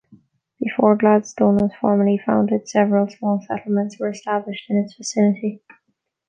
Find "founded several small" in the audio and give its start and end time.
2.25-3.39